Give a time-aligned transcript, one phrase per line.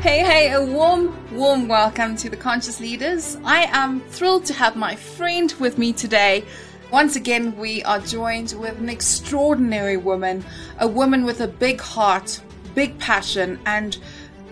[0.00, 3.36] Hey, hey, a warm, warm welcome to the Conscious Leaders.
[3.42, 6.44] I am thrilled to have my friend with me today.
[6.92, 10.44] Once again, we are joined with an extraordinary woman,
[10.78, 12.40] a woman with a big heart,
[12.76, 13.98] big passion, and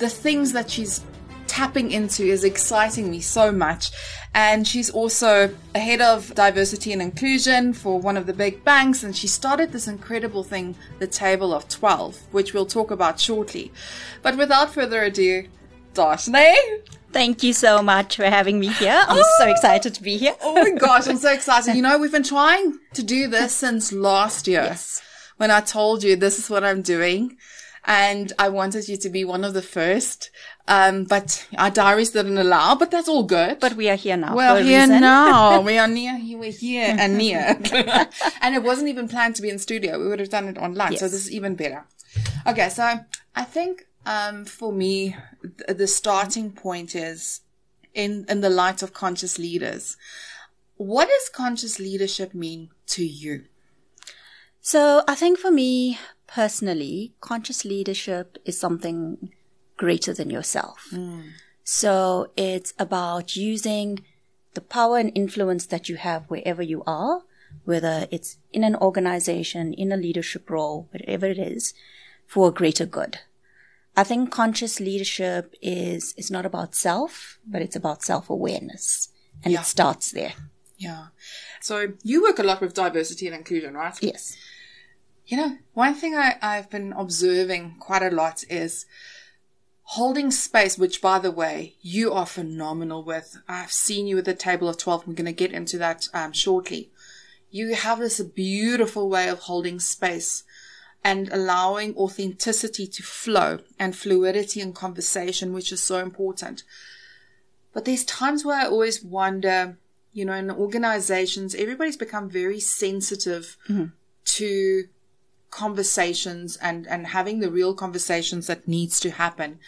[0.00, 1.04] the things that she's
[1.57, 3.91] tapping into is exciting me so much.
[4.34, 9.02] And she's also a head of diversity and inclusion for one of the big banks.
[9.02, 13.72] And she started this incredible thing, the Table of 12, which we'll talk about shortly.
[14.22, 15.49] But without further ado,
[15.94, 16.54] Dharshni.
[17.13, 19.02] Thank you so much for having me here.
[19.08, 19.35] I'm Oh.
[19.38, 20.35] so excited to be here.
[20.43, 21.75] Oh my gosh, I'm so excited.
[21.75, 24.64] You know, we've been trying to do this since last year.
[24.64, 25.00] Yes.
[25.38, 27.38] When I told you this is what I'm doing.
[27.88, 30.30] And I wanted you to be one of the first.
[30.68, 33.61] Um, but our diaries didn't allow, but that's all good.
[33.61, 34.36] But we are here now.
[34.38, 35.00] A here reason.
[35.00, 35.61] now.
[35.66, 36.19] We are near.
[36.38, 37.38] We're here and near.
[38.41, 39.98] and it wasn't even planned to be in studio.
[39.98, 40.97] We would have done it online.
[40.97, 41.84] So this is even better.
[42.47, 42.69] Okay.
[42.69, 43.00] So
[43.36, 47.42] I think, um, for me, th- the starting point is
[47.94, 49.96] in, in the light of conscious leaders.
[50.76, 53.44] What does conscious leadership mean to you?
[54.60, 59.30] So I think for me personally, conscious leadership is something
[59.77, 60.88] greater than yourself.
[60.92, 61.30] Mm.
[61.64, 64.05] So it's about using
[64.55, 67.22] the power and influence that you have wherever you are,
[67.64, 71.74] whether it's in an organization, in a leadership role, whatever it is,
[72.27, 73.19] for a greater good.
[73.97, 79.08] I think conscious leadership is, is not about self, but it's about self-awareness.
[79.42, 79.60] And Yeah.
[79.60, 80.34] it starts there.
[80.78, 81.06] Yeah.
[81.60, 83.97] So you work a lot with diversity and inclusion, right?
[84.02, 84.36] Yes.
[85.27, 88.86] You know, one thing I, I've been observing quite a lot is
[89.90, 93.38] holding space, which by the way, you are phenomenal with.
[93.48, 95.06] I've seen you at the table of 12.
[95.06, 96.90] We're going to get into that um, shortly.
[97.50, 100.42] You have this beautiful way of holding space
[101.04, 106.64] and allowing authenticity to flow and fluidity in conversation, which is so important.
[107.72, 109.78] But there's times where I always wonder,
[110.12, 113.56] you know, in organizations, everybody's become very sensitive
[114.25, 114.84] to
[115.56, 119.59] conversations and and having the real conversations that needs to happen.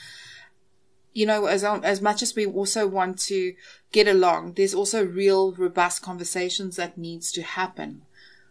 [1.14, 3.54] You know as um, as much as we also want to
[3.90, 8.02] get along there's also real robust conversations that needs to happen.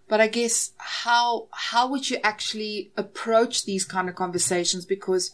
[0.07, 4.83] But i guess how how would you actually approach these kind of conversations?
[4.85, 5.31] Because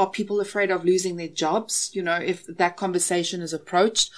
[0.00, 4.12] are people afraid of losing their jobs you know if that conversation is approached?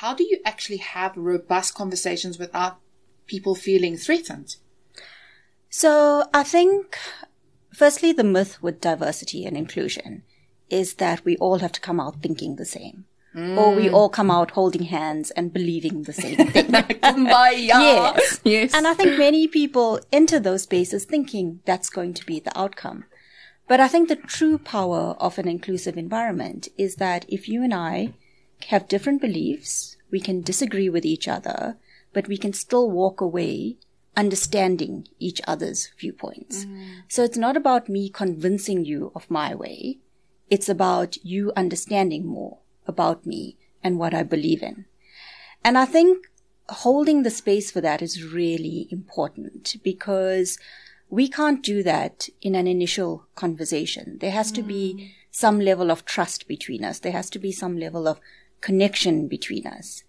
[0.00, 2.80] How do you actually have robust conversations without
[3.26, 4.56] people feeling threatened
[5.70, 6.98] So I think,
[7.72, 10.22] firstly, the myth with diversity and inclusion
[10.70, 13.04] is that we all have to come out thinking the same.
[13.58, 16.72] Or we all come out holding hands and believing the same thing.
[18.14, 18.40] Yes.
[18.42, 18.74] Yes.
[18.74, 23.04] And I think many people enter those spaces thinking that's going to be the outcome.
[23.68, 27.72] But I think the true power of an inclusive environment is that if you and
[27.74, 28.14] I
[28.68, 31.76] have different beliefs, we can disagree with each other,
[32.12, 33.76] but we can still walk away
[34.16, 36.64] understanding each other's viewpoints.
[36.64, 37.02] Mm.
[37.08, 39.98] So it's not about me convincing you of my way.
[40.50, 44.86] It's about you understanding more about me and what I believe in.
[45.64, 46.26] And I think
[46.68, 50.58] holding the space for that is really important because
[51.10, 54.18] we can't do that in an initial conversation.
[54.20, 55.10] There has to be mm.
[55.30, 56.98] some level of trust between us.
[56.98, 58.20] There has to be some level of
[58.60, 60.04] connection between us.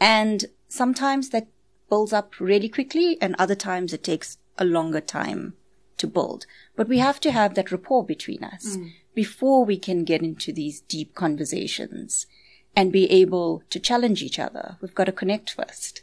[0.00, 1.46] And sometimes that
[1.92, 5.52] builds up really quickly and other times it takes a longer time
[5.98, 6.46] to build.
[6.74, 8.78] But we have to have that rapport between us
[9.14, 12.26] before we can get into these deep conversations
[12.74, 14.78] and be able to challenge each other.
[14.80, 16.00] We've got to connect first.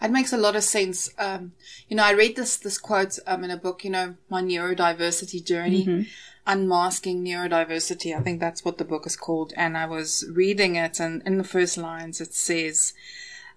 [0.00, 1.10] It makes a lot of sense.
[1.18, 1.52] Um,
[1.86, 3.84] you know, I read this this quote um, in a book.
[3.84, 6.08] You know, my neurodiversity journey,
[6.46, 8.16] unmasking neurodiversity.
[8.16, 9.52] I think that's what the book is called.
[9.54, 12.94] And I was reading it, and in the first lines it says,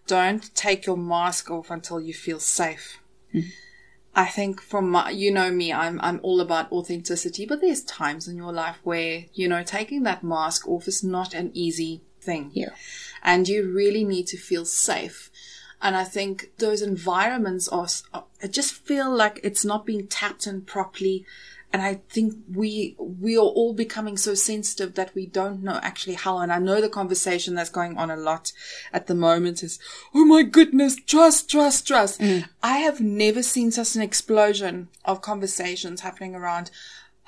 [0.07, 2.99] "Don't take your mask off until you feel safe."
[3.31, 3.41] Hmm.
[4.17, 8.27] I think from my, you know me, I'm, I'm all about authenticity, but there's times
[8.27, 12.49] in your life where, you know, taking that mask off is not an easy thing.
[12.51, 12.71] Yeah.
[13.21, 15.29] And you really need to feel safe.
[15.83, 20.47] And I think those environments are, are I just feel like it's not being tapped
[20.47, 21.23] in properly.
[21.73, 26.15] And I think we, we are all becoming so sensitive that we don't know actually
[26.15, 26.37] how.
[26.39, 28.53] And I know the conversation that's going on a lot
[28.93, 29.77] at the moment is,
[30.13, 32.21] Oh my goodness, trust, trust, trust.
[32.21, 32.47] Mm.
[32.63, 36.71] I have never seen such an explosion of conversations happening around.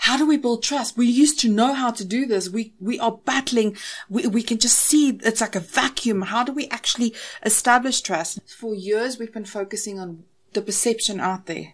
[0.04, 0.96] How do we build trust?
[0.96, 2.50] We used to know how to do this.
[2.50, 3.76] We, we are battling.
[4.08, 6.22] We, we can just see it's like a vacuum.
[6.22, 7.14] How do we actually
[7.44, 8.40] establish trust?
[8.48, 11.74] For years, we've been focusing on the perception out there.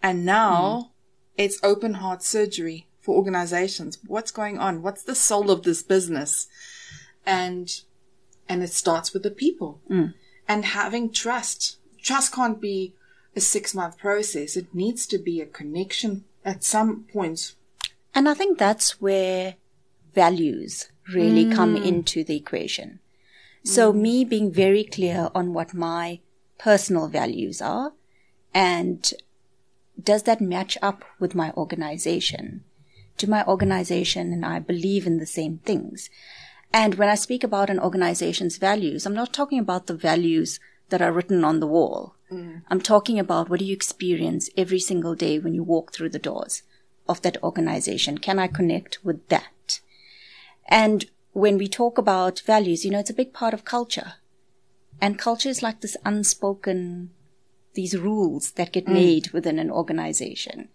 [0.00, 0.95] And now mm.
[1.36, 3.98] It's open heart surgery for organizations.
[4.06, 4.82] What's going on?
[4.82, 6.48] What's the soul of this business?
[7.24, 7.80] And,
[8.48, 10.14] and it starts with the people mm.
[10.48, 11.78] and having trust.
[12.02, 12.94] Trust can't be
[13.34, 14.56] a six month process.
[14.56, 17.54] It needs to be a connection at some point.
[18.14, 19.56] And I think that's where
[20.14, 21.84] values really come mm.
[21.84, 23.00] into the equation.
[23.62, 23.96] So mm.
[23.96, 26.20] me being very clear on what my
[26.58, 27.92] personal values are
[28.54, 29.12] and
[30.00, 32.64] does that match up with my organization?
[33.16, 36.10] Do my organization and I believe in the same things?
[36.72, 40.60] And when I speak about an organization's values, I'm not talking about the values
[40.90, 42.14] that are written on the wall.
[42.30, 42.62] Mm.
[42.68, 46.18] I'm talking about what do you experience every single day when you walk through the
[46.18, 46.62] doors
[47.08, 48.18] of that organization?
[48.18, 49.80] Can I connect with that?
[50.68, 54.14] And when we talk about values, you know, it's a big part of culture.
[55.00, 57.10] And culture is like this unspoken,
[57.76, 58.94] these rules that get mm.
[58.94, 60.68] made within an organization.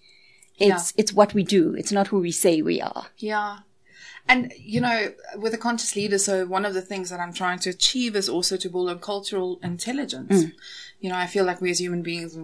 [0.57, 1.73] It's, it's what we do.
[1.73, 3.07] It's not who we say we are.
[3.17, 3.59] Yeah.
[4.27, 7.59] And, you know, with a conscious leader, so one of the things that I'm trying
[7.59, 10.43] to achieve is also to build a cultural intelligence.
[10.43, 10.53] Mm.
[10.99, 12.37] You know, I feel like we as human beings,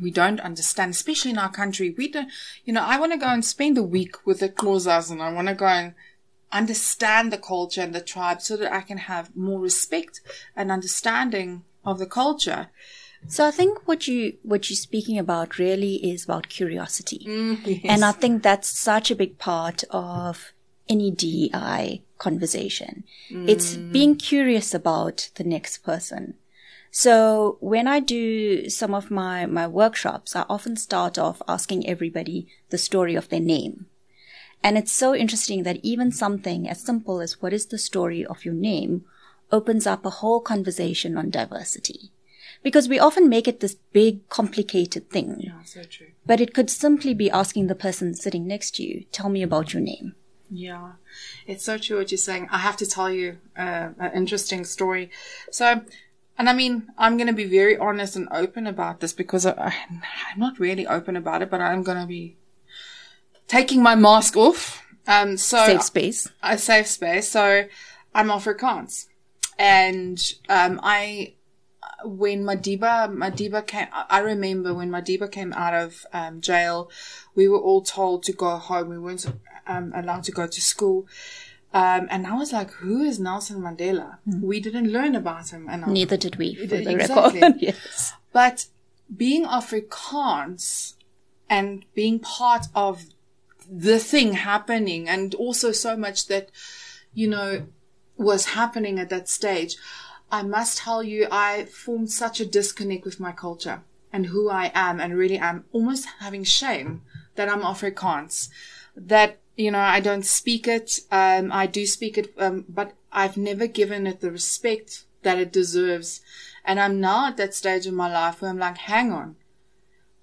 [0.00, 1.94] we don't understand, especially in our country.
[1.98, 2.30] We don't,
[2.64, 5.32] you know, I want to go and spend a week with the Xhosas and I
[5.32, 5.94] want to go and
[6.52, 10.20] understand the culture and the tribe so that I can have more respect
[10.54, 12.68] and understanding of the culture.
[13.28, 18.04] So I think what you what you're speaking about really is about curiosity, mm, and
[18.04, 20.52] I think that's such a big part of
[20.88, 23.04] any DEI conversation.
[23.30, 23.48] Mm.
[23.48, 26.34] It's being curious about the next person.
[26.90, 32.48] So when I do some of my my workshops, I often start off asking everybody
[32.70, 33.86] the story of their name.
[34.62, 38.44] And it's so interesting that even something as simple as what is the story of
[38.44, 39.04] your name
[39.52, 42.10] opens up a whole conversation on diversity.
[42.66, 45.36] Because we often make it this big, complicated thing.
[45.38, 46.08] Yeah, so true.
[46.26, 49.72] But it could simply be asking the person sitting next to you, tell me about
[49.72, 50.16] your name.
[50.50, 50.94] Yeah,
[51.46, 52.48] it's so true what you're saying.
[52.50, 55.12] I have to tell you uh, an interesting story.
[55.52, 55.82] So,
[56.36, 59.72] and I mean, I'm going to be very honest and open about this because I,
[59.88, 62.36] I'm not really open about it, but I'm going to be
[63.46, 64.82] taking my mask off.
[65.06, 66.28] Um, so Safe space.
[66.42, 67.28] a safe space.
[67.28, 67.66] So
[68.12, 69.06] I'm Afrikaans,
[69.56, 70.18] and
[70.48, 71.34] um, I
[72.04, 76.90] when Madiba Madiba came, I remember when Madiba came out of um, jail,
[77.34, 78.88] we were all told to go home.
[78.88, 79.26] We weren't
[79.66, 81.06] um, allowed to go to school.
[81.72, 84.18] Um, and I was like, who is Nelson Mandela?
[84.40, 85.68] We didn't learn about him.
[85.68, 87.40] And I, Neither did we, for the Exactly.
[87.40, 87.56] record.
[87.60, 88.14] yes.
[88.32, 88.66] but
[89.14, 90.94] being Afrikaans
[91.50, 93.04] and being part of
[93.70, 96.50] the thing happening and also so much that,
[97.12, 97.66] you know,
[98.16, 99.76] was happening at that stage,
[100.30, 103.82] I must tell you, I formed such a disconnect with my culture
[104.12, 107.02] and who I am and really am almost having shame
[107.36, 108.48] that I'm Afrikaans,
[108.96, 111.00] that, you know, I don't speak it.
[111.12, 115.52] Um, I do speak it, um, but I've never given it the respect that it
[115.52, 116.20] deserves.
[116.64, 119.36] And I'm now at that stage in my life where I'm like, hang on.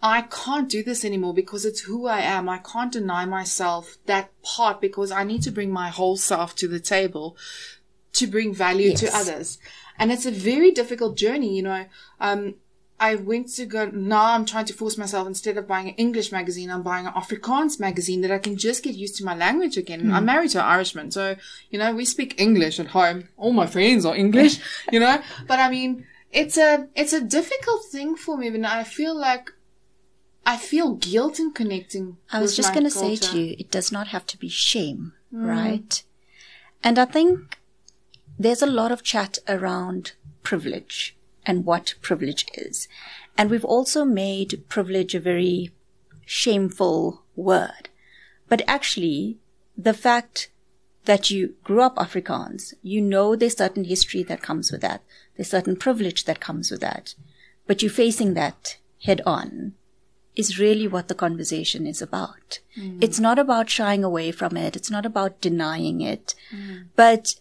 [0.01, 2.49] I can't do this anymore because it's who I am.
[2.49, 6.67] I can't deny myself that part because I need to bring my whole self to
[6.67, 7.37] the table
[8.13, 9.57] to bring value to others.
[9.97, 11.85] And it's a very difficult journey, you know.
[12.19, 12.55] Um,
[12.99, 16.31] I went to go, now I'm trying to force myself instead of buying an English
[16.31, 19.77] magazine, I'm buying an Afrikaans magazine that I can just get used to my language
[19.77, 20.11] again.
[20.13, 21.11] I'm married to an Irishman.
[21.11, 21.35] So,
[21.69, 23.27] you know, we speak English at home.
[23.35, 24.59] All my friends are English,
[24.91, 28.47] you know, but I mean, it's a, it's a difficult thing for me.
[28.47, 29.51] And I feel like
[30.45, 32.17] I feel guilt in connecting.
[32.31, 35.13] I was just going to say to you, it does not have to be shame,
[35.31, 36.03] right?
[36.83, 37.57] And I think
[38.37, 40.13] there's a lot of chat around
[40.43, 42.87] privilege and what privilege is.
[43.37, 45.71] And we've also made privilege a very
[46.25, 47.89] shameful word.
[48.47, 49.37] But actually,
[49.77, 50.49] the fact
[51.05, 55.01] that you grew up Afrikaans, you know there's certain history that comes with that.
[55.35, 57.15] There's certain privilege that comes with that.
[57.67, 59.73] But you're facing that head on
[60.35, 62.59] is really what the conversation is about.
[62.77, 63.03] Mm.
[63.03, 64.75] It's not about shying away from it.
[64.75, 66.33] It's not about denying it.
[66.55, 66.85] Mm.
[66.95, 67.35] But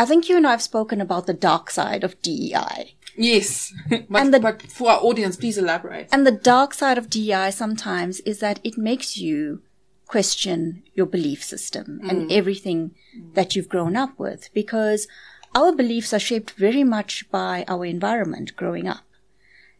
[0.00, 2.94] I think you and I have spoken about the dark side of DEI.
[3.18, 3.70] Yes.
[3.90, 6.08] but, And the- but for our audience, please elaborate.
[6.10, 9.60] And the dark side of DEI sometimes is that it makes you
[10.06, 12.92] question your belief system and everything
[13.34, 15.06] that you've grown up with because
[15.54, 19.04] our beliefs are shaped very much by our environment growing up.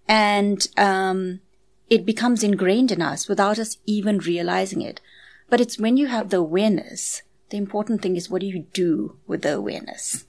[0.07, 1.41] And, um,
[1.89, 5.00] it becomes ingrained in us without us even realizing it.
[5.49, 9.16] But it's when you have the awareness, the important thing is what do you do
[9.26, 10.25] with the awareness?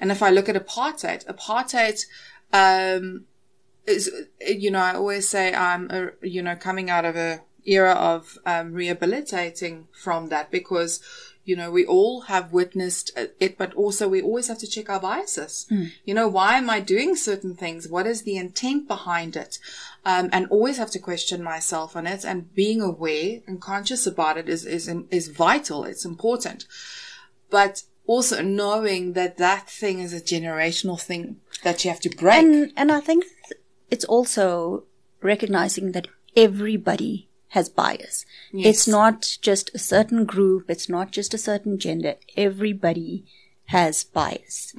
[0.00, 2.04] And if I look at apartheid, apartheid,
[2.52, 3.24] um,
[3.86, 4.10] is,
[4.40, 8.38] you know, I always say I'm, a, you know, coming out of a era of
[8.46, 11.00] um, rehabilitating from that because
[11.48, 15.00] you know we all have witnessed it but also we always have to check our
[15.00, 15.66] biases.
[16.04, 17.88] You know why am i doing certain things?
[17.88, 19.58] What is the intent behind it?
[20.04, 24.36] Um, and always have to question myself on it and being aware and conscious about
[24.36, 25.84] it is is is vital.
[25.84, 26.66] It's important.
[27.50, 32.44] But also knowing that that thing is a generational thing that you have to break.
[32.44, 33.24] And and I think
[33.90, 34.84] it's also
[35.22, 38.24] recognizing that everybody has bias.
[38.52, 40.70] It's not just a certain group.
[40.70, 42.14] It's not just a certain gender.
[42.36, 43.24] Everybody
[43.66, 44.74] has bias.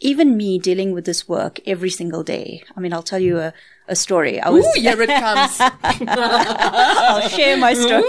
[0.00, 2.62] Even me dealing with this work every single day.
[2.74, 3.52] I mean, I'll tell you a,
[3.86, 4.40] a story.
[4.40, 5.60] I was, Ooh, here it comes
[6.08, 8.08] I'll share my story.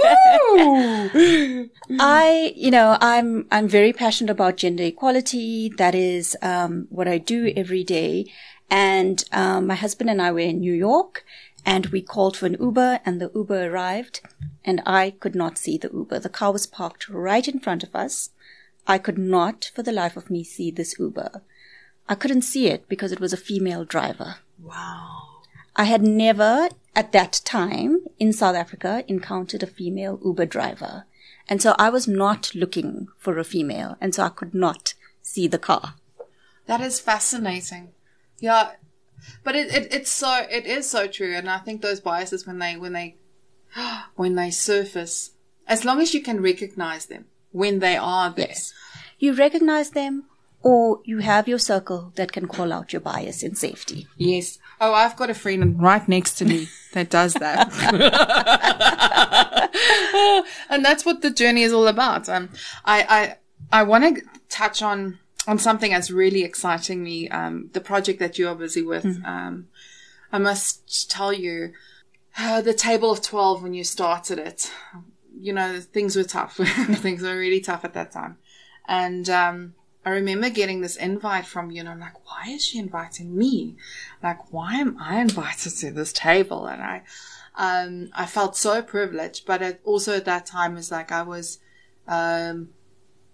[2.00, 5.70] I, you know, I'm, I'm very passionate about gender equality.
[5.77, 8.25] That is, um, what I do every day.
[8.70, 11.25] And, um, my husband and I were in New York
[11.65, 14.22] and we called for an Uber and the Uber arrived
[14.63, 16.20] and I could not see the Uber.
[16.20, 18.32] The car was parked right in front of us.
[18.88, 21.41] I could not for the life of me see this Uber.
[22.10, 24.38] I couldn't see it because it was a female driver.
[24.62, 25.32] wow
[25.75, 31.06] I had never at that time in South Africa encountered a female Uber driver.
[31.48, 33.98] And so I was not looking for a female.
[34.01, 35.96] And so I could not see the car.
[36.65, 37.89] That is fascinating.
[38.39, 38.72] Yeah.
[39.44, 42.60] But it, it it's so it is so true and I think those biases when
[42.60, 43.18] they when they
[44.16, 45.32] when they surface
[45.68, 48.48] as long as you can recognize them when they are there.
[48.50, 48.74] Yes.
[49.20, 50.25] You recognize them
[50.63, 54.08] or you have your circle that can call out your bias in safety.
[54.18, 54.60] Yes.
[54.80, 57.72] Oh, I've got a friend right next to me that does that.
[60.70, 62.30] and that's what the journey is all about.
[62.30, 62.50] Um,
[62.86, 63.38] I,
[63.72, 67.29] I, I want to touch on, on something that's really exciting me.
[67.29, 69.05] Um, the project that you are busy with.
[69.25, 69.67] Um,
[70.31, 71.74] I must tell you,
[72.38, 74.71] uh, the table of 12 when you started it,
[75.38, 76.55] you know, things were tough.
[76.57, 78.38] things were really tough at that time.
[78.88, 82.79] And, um, I remember getting this invite from you, and I'm like, why is she
[82.79, 83.75] inviting me?
[84.24, 86.65] Like, why am I invited to this table?
[86.65, 87.03] And I,
[87.55, 91.60] um, I felt so privileged, but it also at that time was like I was,
[92.07, 92.69] um,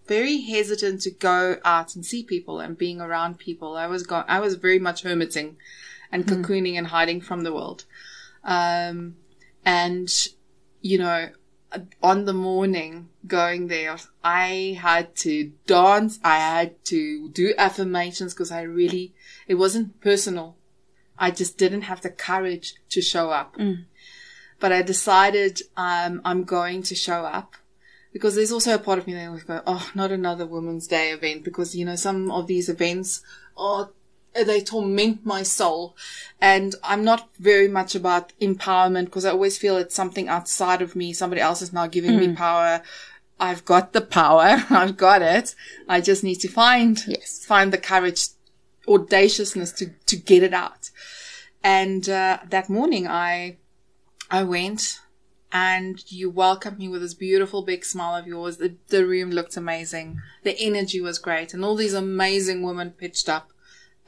[0.08, 3.76] very hesitant to go out and see people and being around people.
[3.76, 5.56] I was go- I was very much hermiting
[6.12, 7.86] and cocooning and hiding from the world.
[8.44, 9.16] Um,
[9.66, 10.10] and,
[10.82, 11.30] you know,
[12.02, 16.20] on the morning going there, I had to dance.
[16.24, 19.14] I had to do affirmations because I really,
[19.48, 20.56] it wasn't personal.
[21.20, 23.56] I just didn't have the courage to show up.
[24.60, 27.56] But I decided, um, I'm going to show up
[28.18, 31.12] because there's also a part of me that would go, oh, not another Women's Day
[31.12, 33.22] event because, you know, some of these events
[33.56, 33.92] are,
[34.34, 35.96] they torment my soul.
[36.42, 40.96] And I'm not very much about empowerment because I always feel it's something outside of
[40.96, 41.14] me.
[41.14, 42.82] Somebody else is now giving me power.
[43.40, 44.64] I've got the power.
[44.72, 45.54] I've got it.
[45.88, 47.46] I just need to find, Yes.
[47.46, 48.30] find the courage,
[48.88, 50.90] audaciousness to, to get it out.
[51.64, 53.58] And, uh, that morning I,
[54.32, 55.00] I went
[55.52, 58.58] and you welcomed me with this beautiful big smile of yours.
[58.58, 60.22] The, the room looked amazing.
[60.44, 63.52] The energy was great and all these amazing women pitched up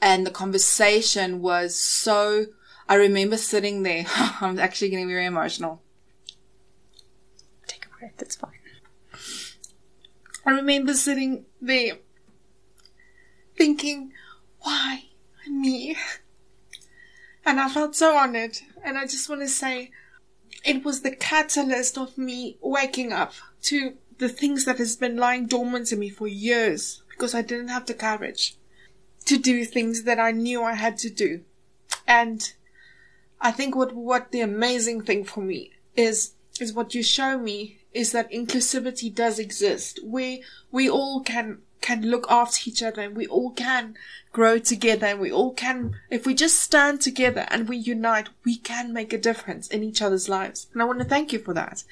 [0.00, 2.46] and the conversation was so,
[2.88, 4.04] I remember sitting there.
[4.40, 5.82] I'm actually getting very emotional.
[7.66, 8.52] Take a breath, it's fine.
[10.44, 11.98] I remember sitting there
[13.56, 14.12] thinking,
[14.60, 15.04] why
[15.46, 15.96] me?
[17.44, 18.58] And I felt so honored.
[18.82, 19.90] And I just want to say,
[20.64, 25.46] it was the catalyst of me waking up to the things that has been lying
[25.46, 28.56] dormant in me for years because I didn't have the courage
[29.26, 31.42] to do things that I knew I had to do.
[32.06, 32.52] And
[33.40, 37.78] I think what, what the amazing thing for me is, is what you show me
[37.92, 40.00] is that inclusivity does exist.
[40.04, 40.38] where
[40.70, 43.94] we all can, can look after each other and we all can
[44.32, 48.56] grow together and we all can, if we just stand together and we unite, we
[48.56, 50.66] can make a difference in each other's lives.
[50.72, 51.84] And I want to thank you for that.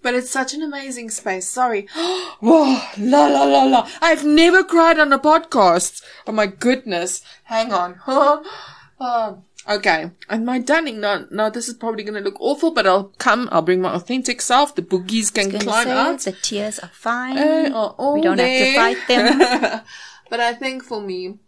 [0.00, 1.48] But it's such an amazing space.
[1.48, 1.88] Sorry.
[2.40, 3.90] Whoa, la la la la.
[4.00, 6.02] I've never cried on a podcast.
[6.26, 7.22] Oh my goodness.
[7.44, 8.00] Hang on.
[9.00, 10.10] oh, okay.
[10.28, 13.48] And my darling, now, now this is probably going to look awful, but I'll come.
[13.52, 14.74] I'll bring my authentic self.
[14.74, 16.20] The boogies can climb say, out.
[16.20, 17.36] The tears are fine.
[17.36, 18.80] They are all we don't there.
[18.80, 19.82] have to fight them.
[20.30, 21.38] but I think for me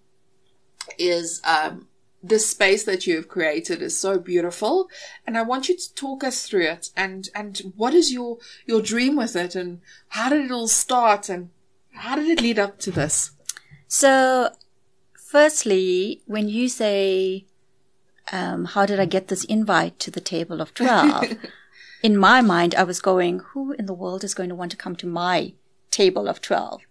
[0.98, 1.88] is um,
[2.22, 4.88] this space that you have created is so beautiful,
[5.26, 6.90] and I want you to talk us through it.
[6.96, 11.28] And and what is your your dream with it, and how did it all start,
[11.28, 11.50] and
[11.92, 13.32] how did it lead up to this?
[13.88, 14.50] So,
[15.30, 17.44] firstly, when you say,
[18.32, 21.36] um, how did I get this invite to the table of 12?
[22.02, 24.76] in my mind, I was going, who in the world is going to want to
[24.76, 25.52] come to my
[25.90, 26.82] table of 12?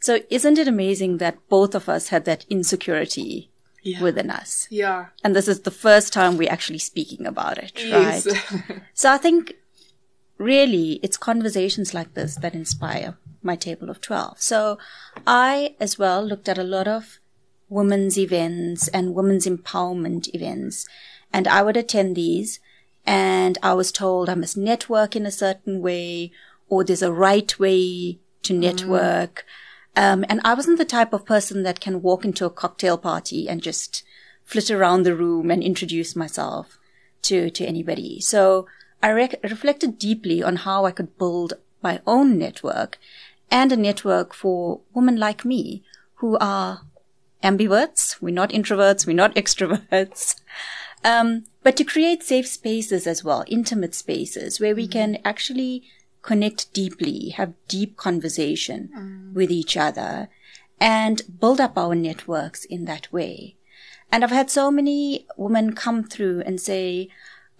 [0.00, 3.50] So isn't it amazing that both of us had that insecurity
[3.82, 4.02] Yeah.
[4.02, 4.66] within us?
[4.70, 5.06] Yeah.
[5.24, 8.24] And this is the first time we're actually speaking about it, right?
[8.94, 9.54] So I think
[10.38, 14.40] really it's conversations like this that inspire my table of 12.
[14.40, 14.78] So
[15.26, 17.18] I as well looked at a lot of
[17.68, 20.86] women's events and women's empowerment events
[21.32, 22.60] and I would attend these
[23.04, 26.32] and I was told I must network in a certain way
[26.68, 29.44] or there's a right way to network.
[29.94, 33.48] Um, and I wasn't the type of person that can walk into a cocktail party
[33.48, 34.02] and just
[34.44, 36.78] flit around the room and introduce myself
[37.22, 38.20] to, to anybody.
[38.20, 38.66] So
[39.02, 42.98] I reflected deeply on how I could build my own network
[43.50, 45.84] and a network for women like me
[46.16, 46.82] who are
[47.42, 48.20] ambiverts.
[48.20, 49.06] We're not introverts.
[49.06, 50.36] We're not extroverts.
[51.04, 55.84] Um, but to create safe spaces as well, intimate spaces where we can actually
[56.22, 60.28] connect deeply, have deep conversation with each other
[60.80, 63.56] and build up our networks in that way.
[64.10, 67.08] And I've had so many women come through and say,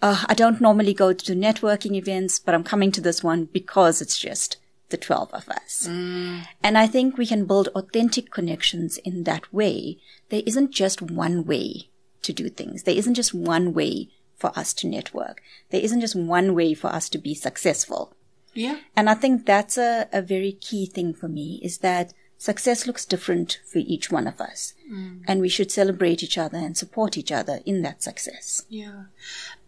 [0.01, 4.01] uh, I don't normally go to networking events, but I'm coming to this one because
[4.01, 4.57] it's just
[4.89, 5.87] the 12 of us.
[5.89, 6.45] Mm.
[6.63, 9.97] And I think we can build authentic connections in that way.
[10.29, 11.89] There isn't just one way
[12.21, 12.83] to do things.
[12.83, 15.41] There isn't just one way for us to network.
[15.71, 18.15] There isn't just one way for us to be successful.
[18.53, 18.79] yeah.
[18.95, 23.05] And I think that's a, a very key thing for me is that success looks
[23.05, 24.73] different for each one of us.
[24.91, 25.23] Mm.
[25.27, 28.65] And we should celebrate each other and support each other in that success.
[28.69, 29.05] Yeah.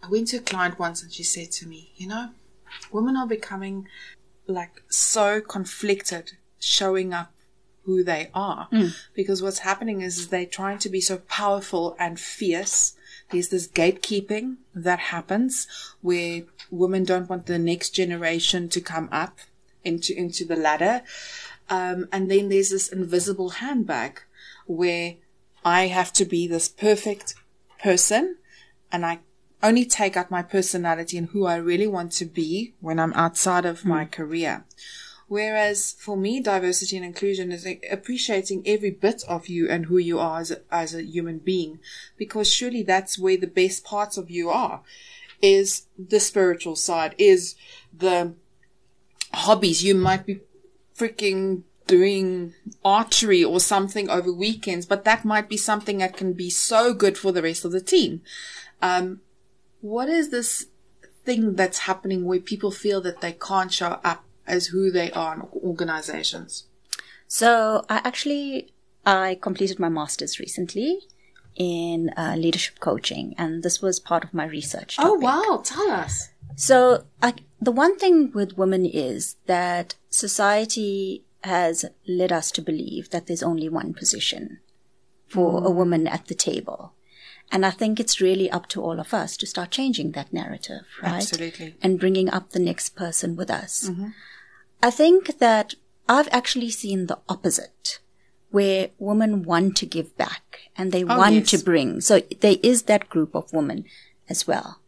[0.04, 2.30] I went to a client once and she said to me, you know,
[2.92, 3.88] women are becoming
[4.50, 7.32] like so conflicted showing up
[7.86, 8.68] who they are
[9.14, 12.94] because what's happening is, is they're trying to be so powerful and fierce.
[13.32, 15.68] There's this gatekeeping that happens
[16.02, 19.40] where women don't want the next generation to come up
[19.84, 21.02] into, into the ladder.
[21.70, 24.22] Um, and then there's this invisible handbag
[24.66, 25.16] where
[25.66, 27.36] I have to be this perfect
[27.82, 28.38] person
[28.92, 29.20] and I
[29.62, 33.66] only take out my personality and who I really want to be when I'm outside
[33.66, 34.66] of my career.
[35.28, 40.18] Whereas for me, diversity and inclusion is appreciating every bit of you and who you
[40.18, 41.80] are as a, as a human being,
[42.18, 44.82] because surely that's where the best parts of you are,
[45.42, 47.56] is the spiritual side, is
[47.96, 48.34] the
[49.34, 49.84] hobbies.
[49.84, 50.40] You might be
[50.98, 56.50] freaking doing archery or something over weekends, but that might be something that can be
[56.50, 58.22] so good for the rest of the team.
[58.82, 59.22] Um,
[59.82, 60.68] what is this
[61.26, 65.36] thing that's happening where people feel that they can't show up as who they are
[65.36, 66.66] in organizations?
[67.28, 68.74] So I actually,
[69.06, 71.02] I completed my master's recently
[71.56, 74.98] in uh, leadership coaching and this was part of my research.
[74.98, 75.22] topic.
[75.22, 75.62] wow.
[75.64, 76.30] Tell us.
[76.56, 83.12] So I, the one thing with women is that society has led us to believe
[83.12, 84.60] that there's only one position
[85.28, 86.94] for a woman at the table.
[87.52, 90.86] And I think it's really up to all of us to start changing that narrative,
[91.02, 91.16] right?
[91.16, 91.76] Absolutely.
[91.82, 93.90] And bringing up the next person with us.
[94.84, 95.74] I think that
[96.08, 98.00] I've actually seen the opposite,
[98.52, 101.50] where women want to give back and they want yes.
[101.52, 102.02] to bring.
[102.02, 103.86] So there is that group of women
[104.28, 104.80] as well.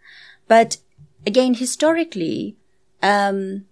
[0.48, 0.78] But
[1.26, 2.58] again, historically,
[3.02, 3.66] um,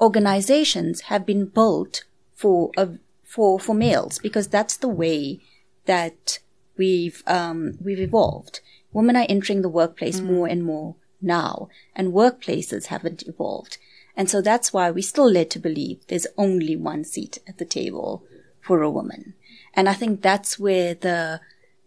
[0.00, 2.88] organizations have been built for a,
[3.22, 5.40] for for males because that's the way
[5.86, 6.38] that
[6.76, 8.60] we've um, we've evolved.
[8.92, 13.78] Women are entering the workplace more and more now, and workplaces haven't evolved,
[14.16, 17.64] and so that's why we're still led to believe there's only one seat at the
[17.64, 18.24] table
[18.60, 19.34] for a woman.
[19.74, 21.40] And I think that's where the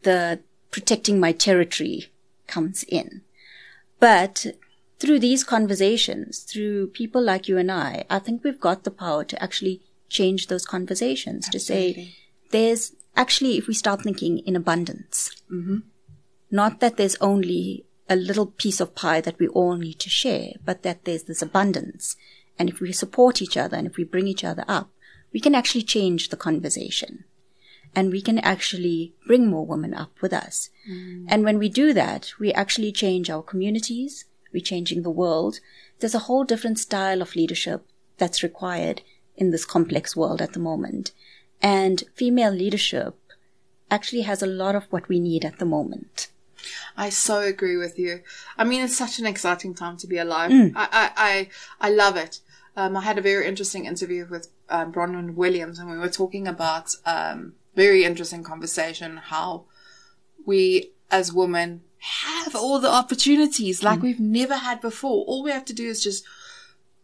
[0.03, 0.39] the
[0.71, 2.11] protecting my territory
[2.47, 3.21] comes in.
[3.99, 4.45] But
[4.99, 9.23] through these conversations, through people like you and I, I think we've got the power
[9.25, 12.15] to actually change those conversations to say
[12.51, 15.79] there's actually, if we start thinking in abundance, mm-hmm.
[16.49, 20.53] not that there's only a little piece of pie that we all need to share,
[20.63, 22.15] but that there's this abundance.
[22.57, 24.89] And if we support each other and if we bring each other up,
[25.33, 27.25] we can actually change the conversation
[27.95, 30.69] and we can actually bring more women up with us.
[30.89, 31.25] Mm.
[31.27, 35.59] And when we do that, we actually change our communities, we're changing the world.
[35.99, 37.85] There's a whole different style of leadership
[38.17, 39.01] that's required
[39.35, 41.11] in this complex world at the moment.
[41.61, 43.15] And female leadership
[43.89, 46.29] actually has a lot of what we need at the moment.
[46.95, 48.21] I so agree with you.
[48.57, 50.51] I mean, it's such an exciting time to be alive.
[50.51, 50.73] Mm.
[50.75, 51.49] I, I, I,
[51.87, 52.39] I love it.
[52.75, 56.47] Um, I had a very interesting interview with um, Bronwyn Williams, and we were talking
[56.47, 59.65] about um, very interesting conversation how
[60.45, 65.25] we as women have all the opportunities like we've never had before.
[65.25, 66.23] All we have to do is just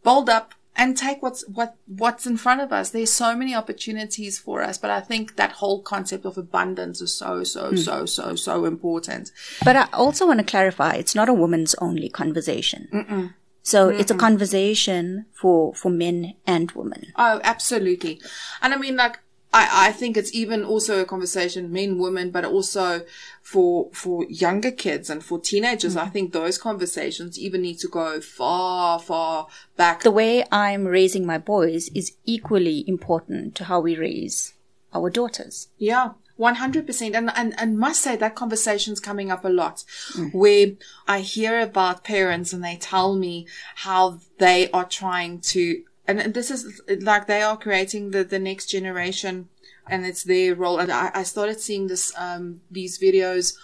[0.03, 2.89] bold up and take what's what what's in front of us.
[2.89, 7.13] There's so many opportunities for us, but I think that whole concept of abundance is
[7.13, 7.77] so so hmm.
[7.77, 9.31] so so so important.
[9.63, 13.33] But I also want to clarify: it's not a woman's only conversation.
[13.65, 17.13] So it's a conversation for for men and women.
[17.15, 18.21] Oh, absolutely.
[18.61, 19.19] And I mean, like,
[19.53, 23.05] I, I think it's even also a conversation, men, women, but also
[23.41, 25.95] for, for younger kids and for teenagers.
[25.95, 26.11] I mm.
[26.11, 30.01] think those conversations even need to go far, far back.
[30.01, 34.53] The way I'm raising my boys is equally important to how we raise
[34.93, 35.69] our daughters.
[35.77, 36.11] Yeah.
[36.39, 40.33] 100% and, and and must say that conversation's coming up a lot mm.
[40.33, 40.71] where
[41.07, 46.51] I hear about parents and they tell me how they are trying to and this
[46.51, 49.49] is like they are creating the the next generation
[49.87, 53.55] and it's their role and I, I started seeing this um these videos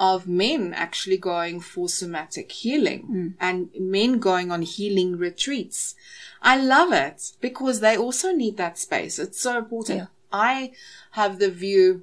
[0.00, 5.94] of men actually going for somatic healing and men going on healing retreats.
[6.40, 9.18] I love it because they also need that space.
[9.18, 9.98] It's so important.
[9.98, 10.06] Yeah.
[10.32, 10.72] I
[11.12, 12.02] have the view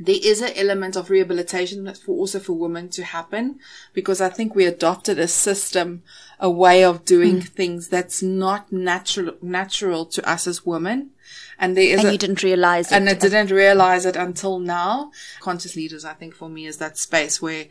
[0.00, 3.60] there is an element of rehabilitation that's for also for women to happen
[3.92, 6.02] because I think we adopted a system,
[6.38, 7.48] a way of doing mm.
[7.48, 11.10] things that's not natural natural to us as women.
[11.58, 12.96] And there is And a, you didn't realize it.
[12.96, 15.12] and I didn't realize it until now.
[15.40, 17.66] Conscious leaders, I think for me is that space where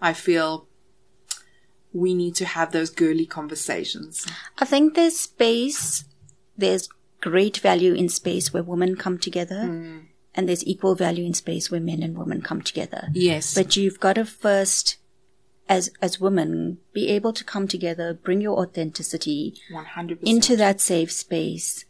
[0.00, 0.66] I feel
[1.92, 4.26] we need to have those girly conversations.
[4.58, 6.04] I think there's space,
[6.56, 6.88] there's
[7.20, 10.06] great value in space where women come together, mm.
[10.34, 13.08] And there's equal value in space where men and women come together.
[13.12, 13.54] Yes.
[13.54, 14.96] But you've got to first,
[15.68, 20.18] as as women, be able to come together, bring your authenticity 100%.
[20.22, 21.84] into that safe space,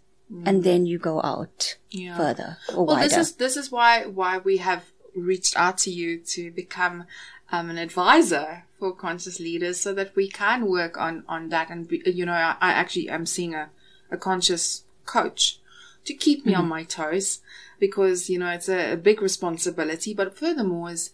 [0.45, 2.17] and then you go out Yeah.
[2.17, 3.09] further or Well, wider.
[3.09, 7.05] this is this is why why we have reached out to you to become
[7.53, 11.71] um, an advisor for conscious leaders, so that we can work on on that.
[11.71, 13.71] And be, you know, I, I actually am seeing a
[14.11, 15.61] a conscious coach
[16.05, 16.71] to keep me on mm-hmm.
[16.71, 17.41] my toes
[17.79, 20.15] because you know it's a, a big responsibility.
[20.15, 21.11] But furthermore, is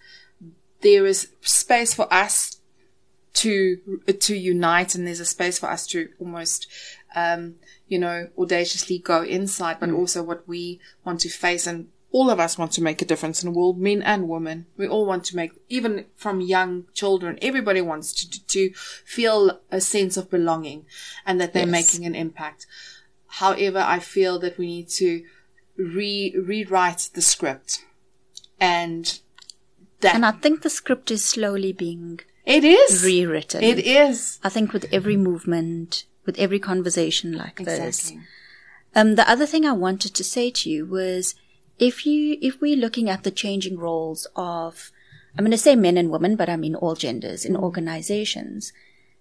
[0.80, 2.60] there is space for us
[3.32, 6.66] to uh, to unite and there's a space for us to almost
[7.14, 7.54] um
[7.88, 9.78] you know audaciously go inside.
[9.80, 9.98] But mm.
[9.98, 13.42] also what we want to face and all of us want to make a difference
[13.42, 14.66] in the world men and women.
[14.76, 18.70] We all want to make even from young children everybody wants to to
[19.04, 20.86] feel a sense of belonging
[21.24, 21.70] and that they're Yes.
[21.70, 22.66] making an impact
[23.38, 25.22] however i feel that we need to
[25.76, 27.84] re rewrite the script
[28.60, 29.20] and
[30.00, 33.62] that and I think the script is slowly being it is rewritten.
[33.62, 37.78] it is I think with every movement, with every conversation like this.
[37.78, 38.22] exactly
[38.94, 41.34] Um, the other thing I wanted to say to you was
[41.78, 44.90] if you, if we're looking at the changing roles of,
[45.36, 48.72] I'm going to say men and women, but I mean all genders in organizations,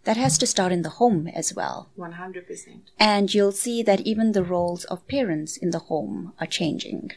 [0.03, 1.89] that has to start in the home as well.
[1.97, 7.11] 100% And you'll see that even the roles of parents in the home are changing.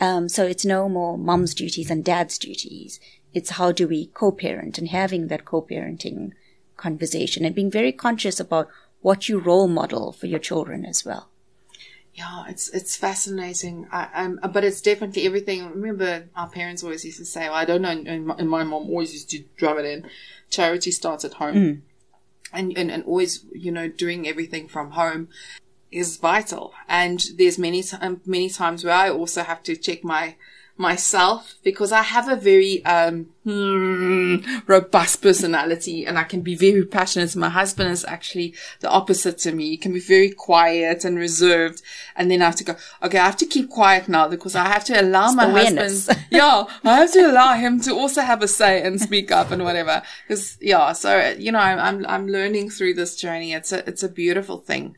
[0.00, 2.98] Um, so it's no more mom's duties and dad's duties.
[3.32, 6.32] It's how do we co-parent and having that co-parenting
[6.76, 8.68] conversation and being very conscious about
[9.00, 11.28] what you role model for your children as well.
[12.14, 13.88] Yeah, it's it's fascinating.
[13.90, 15.68] I, um, but it's definitely everything.
[15.70, 18.62] Remember, our parents always used to say, well, "I don't know," and my, and my
[18.62, 20.08] mom always used to drum it in.
[20.48, 21.82] Charity starts at home,
[22.54, 25.28] and, and and always, you know, doing everything from home
[25.90, 26.74] is vital.
[26.88, 27.84] And there's many
[28.24, 30.36] many times where I also have to check my
[30.76, 36.84] myself because I have a very um hmm, robust personality and I can be very
[36.84, 37.36] passionate.
[37.36, 39.70] My husband is actually the opposite to me.
[39.70, 41.80] He can be very quiet and reserved.
[42.16, 44.66] And then I have to go, okay, I have to keep quiet now because I
[44.66, 46.08] have to allow my awareness.
[46.08, 49.52] husband, yeah, I have to allow him to also have a say and speak up
[49.52, 50.02] and whatever.
[50.26, 53.52] Cause yeah, so, you know, I'm, I'm, I'm learning through this journey.
[53.52, 54.96] It's a, it's a beautiful thing.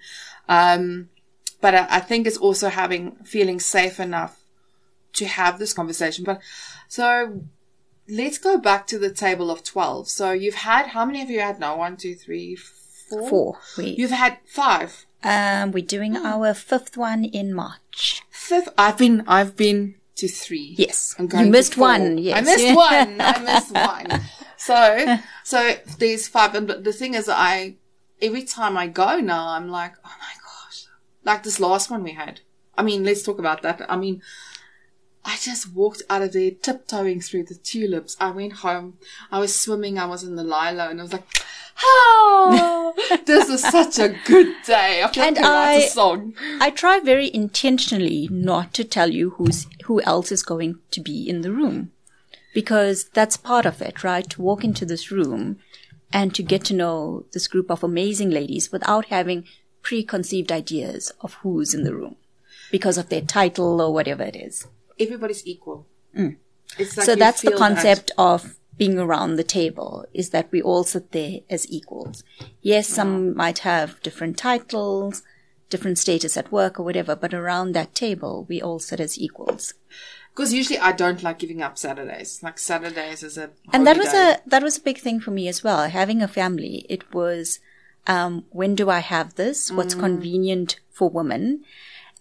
[0.49, 1.11] Um,
[1.61, 4.41] but I, I think it's also having, feeling safe enough
[5.14, 6.25] to have this conversation.
[6.25, 6.40] But
[6.88, 7.42] so
[8.09, 10.09] let's go back to the table of 12.
[10.09, 11.77] So you've had, how many have you had now?
[11.79, 13.29] One, two, three, four.
[13.29, 13.59] Four.
[13.79, 15.07] We, You've had five.
[15.23, 18.23] um, we're doing our fifth one in March.
[18.31, 18.69] Fifth.
[18.77, 20.75] I've been, I've been to three.
[20.79, 21.14] Yes.
[21.19, 22.37] I'm You going to missed one, yes.
[22.37, 23.21] I missed one.
[23.21, 24.21] I missed one.
[24.57, 26.55] So, so there's five.
[26.55, 27.75] And but the thing is, I,
[28.21, 30.87] every time I go now, I'm like, oh my gosh,
[31.25, 32.40] like this last one we had.
[32.79, 33.83] I mean, let's talk about that.
[33.88, 34.21] I mean,
[35.29, 38.17] I just walked out of there tiptoeing through the tulips.
[38.21, 38.99] I went home.
[39.33, 39.99] I was swimming.
[39.99, 41.27] I was in the lilo and I was like,
[41.83, 42.95] oh,
[43.27, 45.03] this is such a good day.
[45.03, 46.35] I And I write I- a song.
[46.61, 51.29] I try very intentionally not to tell you who's who else is going to be
[51.29, 51.91] in the room,
[52.55, 54.29] because that's part of it, right?
[54.31, 55.59] To walk into this room
[56.12, 59.45] and to get to know this group of amazing ladies without having
[59.83, 62.17] preconceived ideas of who's in the room
[62.71, 64.67] because of their title or whatever it is.
[64.99, 65.87] Everybody's equal.
[66.17, 66.37] Mm.
[66.79, 70.85] Like so that's the concept that- of being around the table is that we all
[70.85, 72.23] sit there as equals.
[72.61, 75.23] Yes, some might have different titles,
[75.71, 79.73] different status at work or whatever, but around that table, we all sit as equals.
[80.35, 82.43] Because usually I don't like giving up Saturdays.
[82.43, 84.41] Like Saturdays is a And that was holiday.
[84.47, 85.89] a that was a big thing for me as well.
[85.89, 87.59] Having a family, it was
[88.07, 89.73] um, when do I have this?
[89.73, 91.65] What's convenient for women?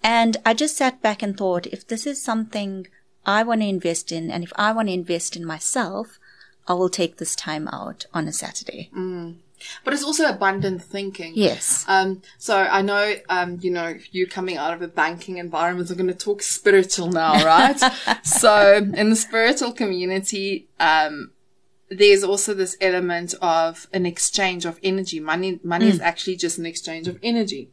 [0.06, 2.86] And I just sat back and thought, if this is something
[3.26, 6.20] I want to invest in, and if I want to invest in myself,
[6.68, 8.92] I will take this time out on a Saturday.
[9.84, 11.34] But it's also abundant thinking.
[11.34, 11.86] Yes.
[11.88, 15.96] Um, so I know, um, you know, you coming out of a banking environment, we're
[15.96, 17.80] going to talk spiritual now, right?
[18.24, 21.32] so in the spiritual community, um,
[21.90, 25.20] there's also this element of an exchange of energy.
[25.20, 27.70] Money, money is actually just an exchange of energy.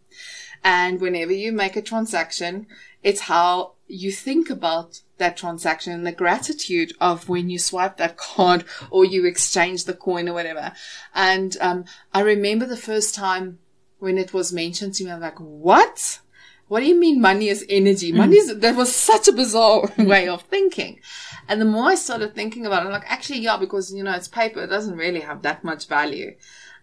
[0.65, 2.67] And whenever you make a transaction,
[3.03, 8.17] it's how you think about that transaction and the gratitude of when you swipe that
[8.17, 10.73] card or you exchange the coin or whatever.
[11.15, 13.59] And um, I remember the first time
[13.99, 16.21] when it was mentioned to me, I'm like, what?
[16.69, 18.13] What do you mean money is energy?
[18.13, 21.01] Money is, that was such a bizarre way of thinking.
[21.47, 24.15] And the more I started thinking about it, I'm like, actually, yeah, because, you know,
[24.15, 24.63] it's paper.
[24.63, 26.35] It doesn't really have that much value.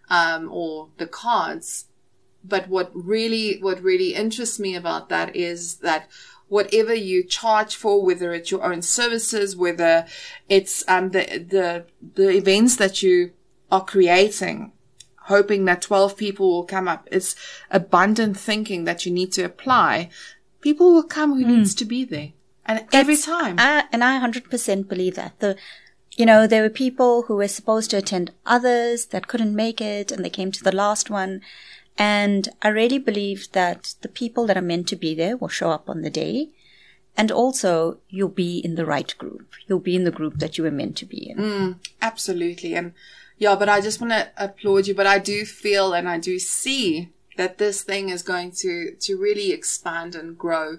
[0.08, 1.86] Um, or the cards.
[2.44, 6.08] But what really, what really interests me about that is that
[6.48, 10.06] whatever you charge for, whether it's your own services, whether
[10.48, 13.32] it's, um, the, the, the events that you
[13.70, 14.72] are creating,
[15.24, 17.08] hoping that 12 people will come up.
[17.12, 17.36] It's
[17.70, 20.10] abundant thinking that you need to apply.
[20.60, 22.32] People will come who needs to be there.
[22.66, 23.56] And every time.
[23.58, 25.38] I, and I 100% believe that.
[25.40, 25.56] The,
[26.16, 30.10] you know, there were people who were supposed to attend others that couldn't make it
[30.10, 31.40] and they came to the last one.
[32.00, 35.70] And I really believe that the people that are meant to be there will show
[35.70, 36.48] up on the day.
[37.14, 39.52] And also you'll be in the right group.
[39.66, 41.38] You'll be in the group that you were meant to be in.
[42.00, 42.74] Absolutely.
[42.74, 42.94] And
[43.36, 44.94] yeah, but I just want to applaud you.
[44.94, 49.18] But I do feel and I do see that this thing is going to, to
[49.18, 50.78] really expand and grow.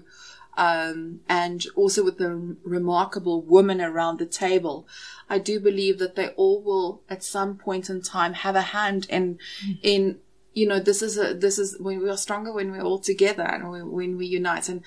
[0.56, 4.88] Um, and also with the remarkable women around the table,
[5.30, 9.06] I do believe that they all will at some point in time have a hand
[9.08, 9.38] in,
[9.82, 10.18] in,
[10.54, 13.42] you know, this is a, this is when we are stronger when we're all together
[13.42, 14.68] and when, when we unite.
[14.68, 14.82] And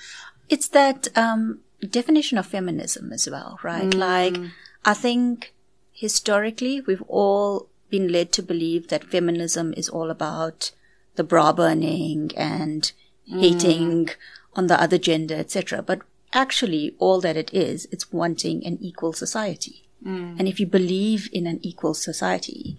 [0.49, 3.89] It's that um, definition of feminism as well, right?
[3.89, 3.95] Mm.
[3.95, 4.51] Like,
[4.84, 5.54] I think
[5.91, 10.71] historically we've all been led to believe that feminism is all about
[11.15, 12.91] the bra burning and
[13.32, 13.39] mm.
[13.39, 14.10] hating
[14.56, 15.82] on the other gender, etc.
[15.82, 16.01] But
[16.34, 19.88] actually, all that it is, it's wanting an equal society.
[20.06, 20.39] Mm.
[20.39, 22.78] And if you believe in an equal society,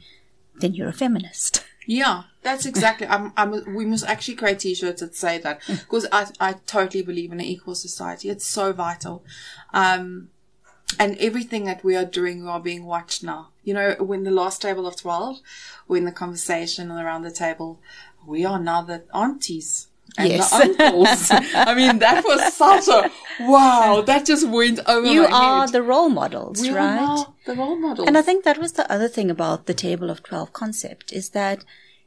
[0.60, 1.64] then you're a feminist.
[1.86, 3.06] Yeah, that's exactly.
[3.06, 7.32] I'm, I'm, we must actually create t-shirts that say that because I, I totally believe
[7.32, 8.28] in an equal society.
[8.28, 9.24] It's so vital.
[9.72, 10.28] Um,
[10.98, 13.48] and everything that we are doing, we are being watched now.
[13.64, 15.40] You know, when the last table of 12,
[15.86, 17.80] when the conversation around the table,
[18.26, 19.88] we are now the aunties.
[20.18, 20.50] And Yes.
[20.50, 21.30] the uncles.
[21.54, 24.02] I mean, that was such a wow.
[24.06, 25.72] That just went over You are head.
[25.72, 26.98] the role models, we right?
[27.00, 28.06] are the role models.
[28.08, 31.30] And I think that was the other thing about the table of 12 concept is
[31.30, 31.64] that,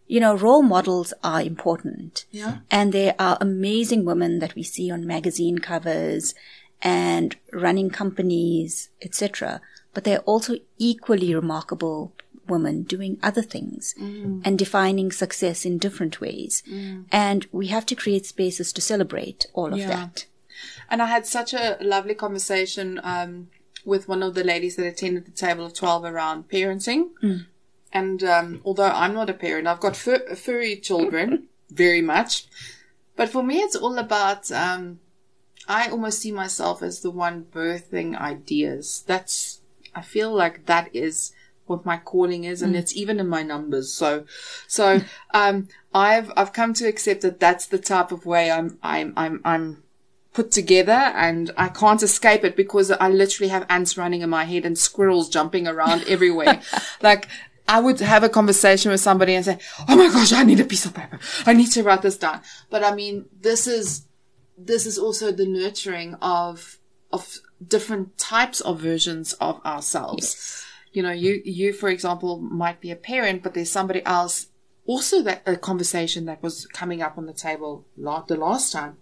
[0.08, 2.26] you know, role models are important.
[2.32, 2.58] Yeah.
[2.72, 6.34] And there are amazing women that we see on magazine covers
[6.82, 9.62] and running companies, etc.
[9.94, 12.14] But they're also equally remarkable
[12.50, 16.64] women doing other things and defining success in different ways.
[17.12, 19.88] And we have to create spaces to celebrate all of Yeah.
[19.90, 20.26] that.
[20.90, 23.48] And I had such a lovely conversation um,
[23.86, 27.10] with one of the ladies that attended the table of 12 around parenting.
[27.92, 32.46] And um, although I'm not a parent, I've got fur- furry children, very much.
[33.16, 35.00] But for me, it's all about, um,
[35.68, 39.04] I almost see myself as the one birthing ideas.
[39.08, 39.62] That's,
[39.96, 41.32] I feel like that is
[41.70, 43.94] what my calling is and it's even in my numbers.
[43.94, 44.26] So,
[44.68, 45.02] so,
[45.34, 49.42] um, I've, I've come to accept that that's the type of way I'm, I'm, I'm,
[49.46, 49.84] I'm
[50.34, 54.46] put together and I can't escape it because I literally have ants running in my
[54.46, 56.62] head and squirrels jumping around everywhere.
[57.02, 57.28] like,
[57.68, 60.66] I would have a conversation with somebody and say, Oh my gosh, I need a
[60.66, 61.20] piece of paper.
[61.46, 62.42] I need to write this down.
[62.70, 64.06] But I mean, this is,
[64.58, 66.80] this is also the nurturing of,
[67.12, 70.66] of different types of versions of ourselves.
[70.92, 74.48] You know, you, you, for example, might be a parent, but there's somebody else
[74.86, 78.98] also that a conversation that was coming up on the table la- the last time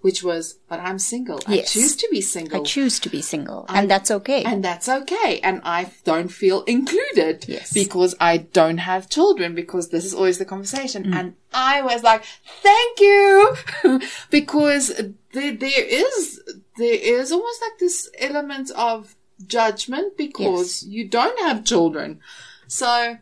[0.00, 1.40] which was, but I'm single.
[1.46, 2.60] I choose to be single.
[2.60, 4.42] I choose to be single, and that's okay.
[4.44, 5.40] and that's okay.
[5.42, 7.72] And I don't feel included Yes.
[7.72, 11.04] because I don't have children because this is always the conversation.
[11.04, 11.14] Mm.
[11.14, 12.24] And I was like,
[12.62, 13.56] thank you.
[14.30, 14.88] because
[15.32, 16.40] there, there is,
[16.78, 19.14] there is almost like this element of
[19.46, 22.20] judgment because you don't have children.
[22.66, 23.18] So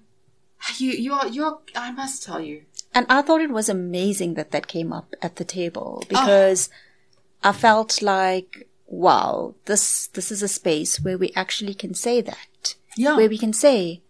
[0.76, 2.62] you, you're, you're, I must tell you.
[2.94, 6.70] And I thought it was amazing that that came up at the table because
[7.42, 12.74] I felt like, wow, this, this is a space where we actually can say that.
[12.96, 13.16] Yeah.
[13.16, 14.02] Where we can say,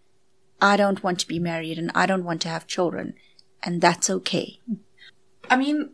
[0.61, 3.13] I don't want to be married and I don't want to have children.
[3.61, 4.59] And that's okay.
[5.49, 5.91] I mean,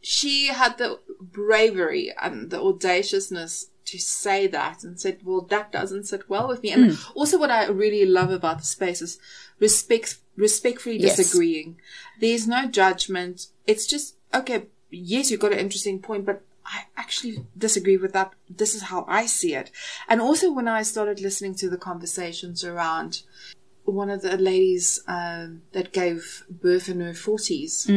[0.00, 6.04] she had the bravery and the audaciousness to say that and said, well, that doesn't
[6.04, 6.70] sit well with me.
[6.72, 9.18] And also what I really love about the space is
[9.58, 11.16] respect, respectfully Yes.
[11.16, 11.76] disagreeing.
[12.20, 13.46] There's no judgment.
[13.66, 18.32] It's just, okay, yes, you've got an interesting point, but I actually disagree with that.
[18.48, 19.70] This is how I see it.
[20.08, 23.22] And also when I started listening to the conversations around
[23.84, 27.88] one of the ladies um, that gave birth in her 40s,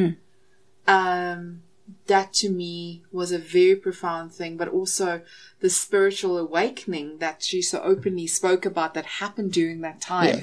[0.88, 1.62] um,
[2.08, 5.22] that to me was a very profound thing, but also
[5.60, 10.42] the spiritual awakening that she so openly spoke about that happened during that time.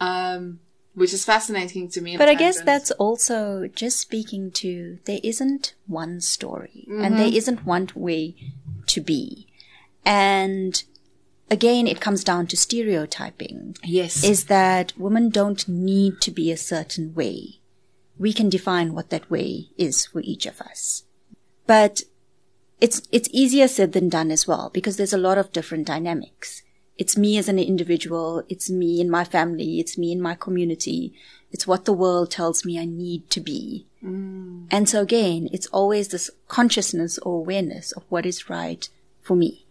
[0.00, 0.60] Um,
[0.94, 2.16] which is fascinating to me.
[2.16, 7.64] But I guess that's also just speaking to there isn't one story and there isn't
[7.64, 8.34] one way
[8.86, 9.46] to be.
[10.04, 10.82] And
[11.50, 13.76] again, it comes down to stereotyping.
[13.84, 17.60] yes, Is that women don't need to be a certain way.
[18.18, 21.04] We can define what that way is for each of us.
[21.66, 22.02] But
[22.80, 26.62] it's, it's easier said than done as well because there's a lot of different dynamics.
[26.96, 28.42] It's me as an individual.
[28.48, 29.78] It's me in my family.
[29.78, 31.14] It's me in my community.
[31.52, 33.86] It's what the world tells me I need to be.
[34.02, 34.66] Mm.
[34.70, 38.88] And so again, it's always this consciousness or awareness of what is right
[39.22, 39.64] for me.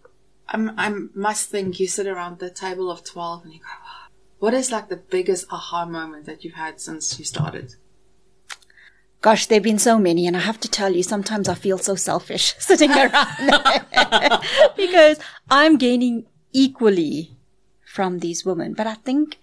[0.50, 3.66] I'm, I must think you sit around the table of 12 and you go,
[4.40, 7.76] what is like the biggest aha moment that you've had since you started?
[9.28, 11.78] Gosh, there have been so many, and I have to tell you, sometimes I feel
[11.78, 13.52] so selfish sitting around
[14.78, 17.36] because I'm gaining equally
[17.84, 18.74] from these women.
[18.74, 19.38] But I think,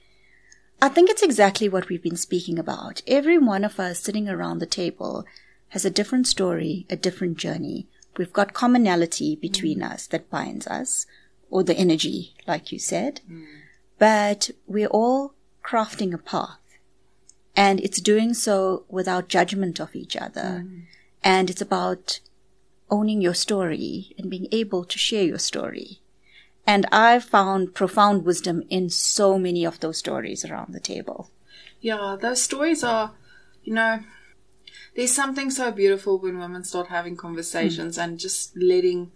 [0.81, 3.03] I think it's exactly what we've been speaking about.
[3.07, 5.27] Every one of us sitting around the table
[5.69, 7.87] has a different story, a different journey.
[8.17, 9.93] We've got commonality between mm.
[9.93, 11.07] us that binds us,
[11.51, 13.21] or the energy, like you said.
[13.99, 16.64] But we're all crafting a path
[17.57, 20.65] and it's doing so without judgment of each other.
[20.65, 20.83] Mm.
[21.23, 22.21] And it's about
[22.91, 26.01] owning your story and being able to share your story.
[26.67, 31.31] And I've found profound wisdom in so many of those stories around the table.
[31.81, 33.13] Yeah, those stories are,
[33.63, 34.01] you know,
[34.97, 38.03] there's something so beautiful when women start having conversations hmm.
[38.03, 39.13] and just letting,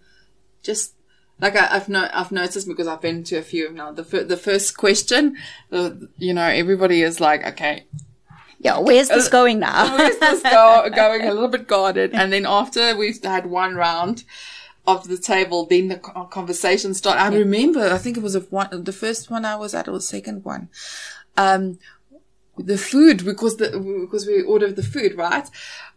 [0.61, 0.93] just
[1.39, 3.91] like I, I've no, I've noticed because I've been to a few of now.
[3.91, 5.37] The fir- the first question,
[5.69, 7.85] the, you know, everybody is like, okay,
[8.59, 9.95] Yeah, where's this going now?
[9.97, 11.21] where's this go, going?
[11.23, 14.23] A little bit guarded, and then after we've had one round
[14.85, 17.21] of the table, then the conversation started.
[17.21, 20.01] I remember, I think it was one, the first one I was at, or the
[20.01, 20.67] second one.
[21.37, 21.79] Um,
[22.57, 23.69] the food because the
[24.01, 25.47] because we ordered the food right.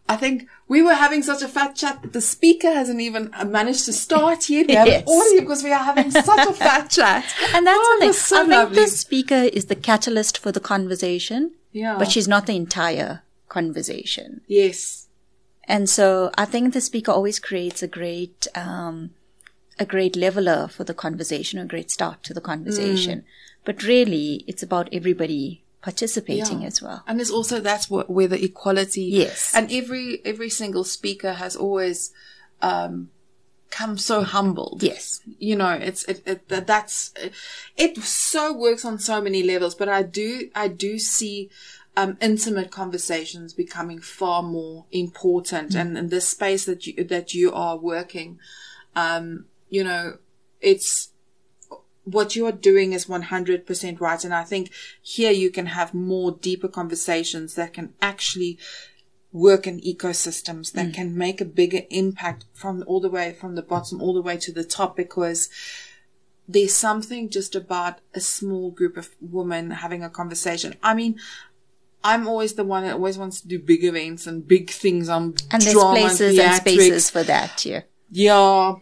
[0.07, 3.85] I think we were having such a fat chat that the speaker hasn't even managed
[3.85, 4.67] to start yet.
[4.67, 5.03] We haven't Yes.
[5.07, 7.25] ordered because we are having such a fat chat.
[7.53, 8.13] And that's Oh, the thing.
[8.13, 8.75] so I think lovely.
[8.83, 11.97] the speaker is the catalyst for the conversation, Yeah.
[11.99, 14.41] but she's not the entire conversation.
[14.47, 15.07] yes.
[15.65, 19.11] And so I think the speaker always creates a great, um,
[19.79, 23.19] a great leveler for the conversation, a great start to the conversation.
[23.19, 23.23] Mm.
[23.63, 26.67] But really, it's about everybody participating Yeah.
[26.67, 27.03] as well.
[27.07, 29.03] And there's also that's what where the equality.
[29.03, 29.53] Yes.
[29.55, 32.11] And every every single speaker has always
[32.61, 33.09] um
[33.73, 34.83] come so humbled.
[34.83, 35.21] Yes.
[35.39, 37.11] You know, it's it, it that that's
[37.75, 41.49] it so works on so many levels, but I do I do see
[41.97, 47.51] um, intimate conversations becoming far more important, and in this space that you that you
[47.51, 48.39] are working,
[48.95, 50.17] um, you know,
[50.61, 51.09] it's
[52.03, 54.25] what you're doing is 100% right.
[54.25, 58.59] And I think here you can have more deeper conversations that can actually
[59.33, 63.63] work in ecosystems that can make a bigger impact from all the way from the
[63.63, 65.49] bottom all the way to the top because
[66.47, 70.75] there's something just about a small group of women having a conversation.
[70.83, 71.19] I mean,
[72.03, 75.35] I'm always the one that always wants to do big events and big things on
[75.51, 76.59] And there's places and theatrics.
[76.59, 77.81] spaces for that yeah.
[78.11, 78.75] Yeah.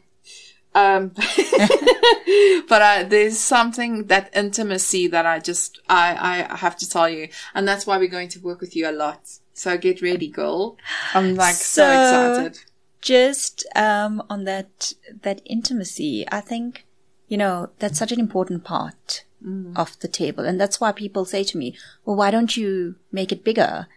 [0.74, 1.12] Um,
[2.68, 7.30] but I, there's something that intimacy that I just, I, I have to tell you.
[7.54, 9.30] And that's why we're going to work with you a lot.
[9.54, 10.78] So get ready, girl.
[11.14, 12.60] I'm like so, So- excited.
[13.02, 14.94] just um, on that
[15.24, 16.86] that intimacy, I think
[17.28, 19.78] you know that's such an important part mm.
[19.78, 21.76] of the table, and that's why people say to me,
[22.06, 23.88] "Well, why don't you make it bigger?"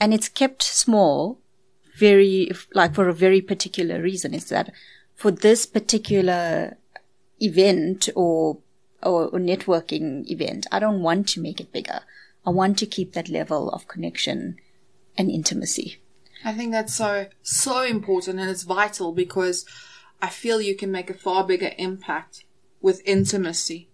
[0.00, 1.38] And it's kept small,
[1.96, 4.34] very like for a very particular reason.
[4.34, 4.72] Is that
[5.14, 6.76] for this particular
[7.40, 8.58] event or,
[9.02, 12.00] or, or networking event, I don't want to make it bigger.
[12.46, 14.58] I want to keep that level of connection
[15.16, 16.00] and intimacy.
[16.44, 19.64] I think that's so, so important and it's vital because
[20.20, 22.44] I feel you can make a far bigger impact
[22.80, 23.88] with intimacy.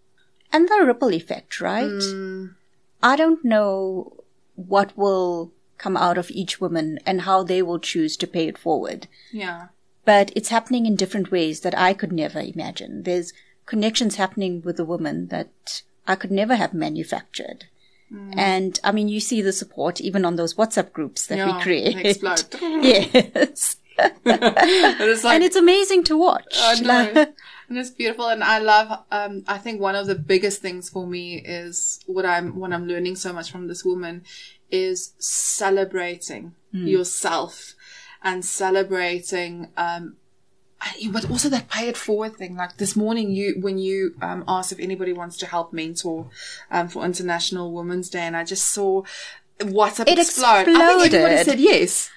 [0.53, 1.85] And the ripple effect, right?
[1.85, 2.55] Mm.
[3.03, 4.25] I don't know
[4.57, 8.59] what will come out of each woman and how they will choose to pay it
[8.59, 9.07] forward.
[9.33, 9.69] Yeah.
[10.05, 13.05] But it's happening in different ways that I could never imagine.
[13.05, 13.33] There's
[13.65, 17.67] connections happening with a woman that I could never have manufactured.
[18.13, 18.37] Mm.
[18.37, 21.63] And I mean, you see the support even on those WhatsApp groups that yeah, we
[21.63, 22.19] create.
[22.83, 23.77] Yes.
[24.25, 26.55] it's like, and it's amazing to watch.
[26.57, 27.27] I know.
[27.69, 28.29] and it's beautiful.
[28.29, 32.25] And I love, um, I think one of the biggest things for me is what
[32.25, 34.25] I'm, what I'm learning so much from this woman
[34.71, 36.89] is celebrating mm.
[36.89, 37.75] yourself
[38.23, 40.17] and celebrating, um,
[41.11, 42.57] but also that pay it forward thing.
[42.57, 46.29] Like this morning, you when you um, asked if anybody wants to help mentor
[46.71, 49.03] um, for International Women's Day, and I just saw
[49.59, 50.69] WhatsApp it explode.
[50.69, 50.77] Exploded.
[50.77, 52.11] I think everybody said yes.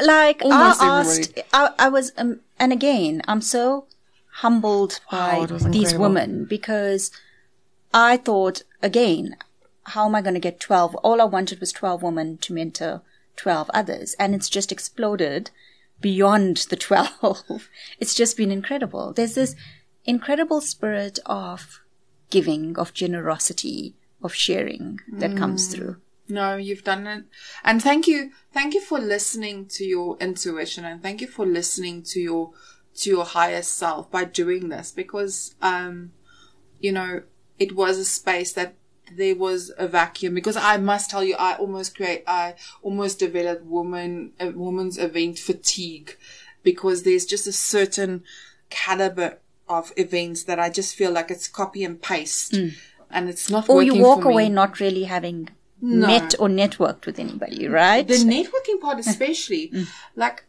[0.00, 3.86] Like Almost I asked, I, I was, um, and again, I'm so
[4.34, 7.10] humbled by these women because
[7.92, 9.36] I thought again,
[9.84, 10.94] how am I going to get 12?
[10.96, 13.02] All I wanted was 12 women to mentor
[13.36, 14.14] 12 others.
[14.18, 15.50] And it's just exploded
[16.00, 17.68] beyond the 12.
[18.00, 19.12] it's just been incredible.
[19.12, 19.54] There's this
[20.04, 21.80] incredible spirit of
[22.30, 25.38] giving, of generosity, of sharing that mm.
[25.38, 25.96] comes through.
[26.28, 27.24] No, you've done it.
[27.64, 28.30] And thank you.
[28.52, 32.52] Thank you for listening to your intuition and thank you for listening to your,
[32.96, 36.12] to your higher self by doing this because, um,
[36.78, 37.22] you know,
[37.58, 38.74] it was a space that
[39.16, 43.64] there was a vacuum because I must tell you, I almost create, I almost developed
[43.64, 46.16] woman, a woman's event fatigue
[46.62, 48.22] because there's just a certain
[48.68, 49.38] caliber
[49.68, 52.74] of events that I just feel like it's copy and paste mm.
[53.10, 55.48] and it's not or you walk away not really having
[55.80, 56.06] no.
[56.06, 58.06] met or networked with anybody, right?
[58.06, 59.88] The networking part, especially, mm.
[60.16, 60.44] like,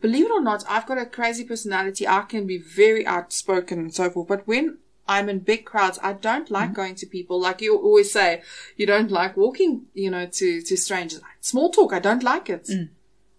[0.00, 2.06] believe it or not, I've got a crazy personality.
[2.06, 4.28] I can be very outspoken and so forth.
[4.28, 4.78] But when
[5.08, 5.98] I'm in big crowds.
[6.02, 6.74] I don't like mm-hmm.
[6.74, 7.40] going to people.
[7.40, 8.42] Like you always say,
[8.76, 11.20] you don't like walking, you know, to, to strangers.
[11.40, 11.92] Small talk.
[11.92, 12.64] I don't like it.
[12.64, 12.90] Mm.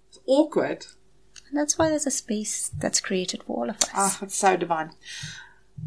[0.10, 0.86] It's awkward.
[1.50, 3.90] And that's why there's a space that's created for all of us.
[3.94, 4.92] Ah, oh, it's so divine.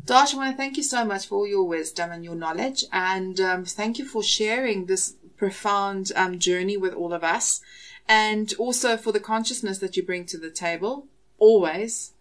[0.05, 2.85] Darsh, I want to thank you so much for all your wisdom and your knowledge.
[2.93, 7.61] And um, thank you for sharing this profound um, journey with all of us.
[8.09, 11.07] And also for the consciousness that you bring to the table.
[11.39, 12.13] Always.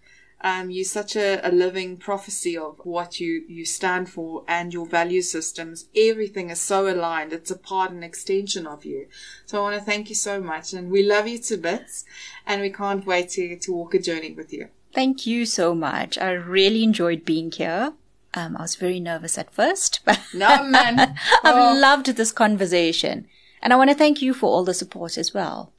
[0.45, 4.85] Um, you're such a, a living prophecy of what you, you stand for and your
[4.85, 5.89] value systems.
[5.97, 7.33] Everything is so aligned.
[7.33, 9.07] It's a part and extension of you.
[9.47, 12.05] So I want to thank you so much and we love you to bits
[12.45, 14.67] and we can't wait to, to walk a journey with you.
[14.93, 16.15] Thank you so much.
[16.19, 17.93] I really enjoyed being here.
[18.35, 20.99] Um, I was very nervous at first, but no, man.
[21.43, 21.79] I've oh.
[21.79, 23.27] loved this conversation.
[23.63, 25.73] And I want to thank you for all the support as well.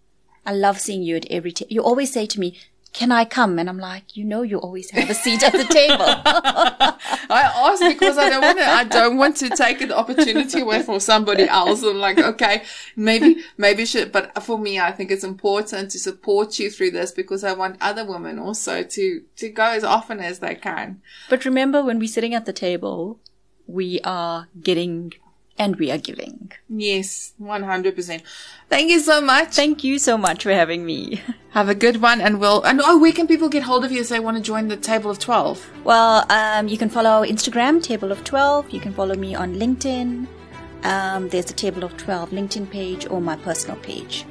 [0.45, 2.59] I love seeing you at every, t- you always say to me,
[2.97, 3.59] can I come?
[3.59, 5.97] And I'm like, you know, you always have a seat at the table.
[7.29, 10.83] I asked because I don't want to, I don't want to take an opportunity away
[10.83, 11.83] from somebody else.
[11.83, 12.63] I'm like, okay,
[12.97, 17.13] maybe, maybe should, but for me, I think it's important to support you through this
[17.13, 21.03] because I want other women also to, to go as often as they can.
[21.29, 23.21] But remember when we're sitting at the table,
[23.67, 25.13] we are getting
[25.59, 26.53] and we are giving.
[26.69, 28.23] Yes, 100%.
[28.69, 29.55] Thank you so much.
[29.55, 31.23] Thank you so much for having me.
[31.51, 34.01] Have a good one and we'll, and oh, where can people get hold of you
[34.01, 35.85] if they want to join the Table of 12?
[35.85, 38.71] Well, um, you can follow our Instagram, Table of 12.
[38.71, 40.27] You can follow me on LinkedIn.
[40.85, 44.25] Um, there's the Table of 12 LinkedIn page or my personal page.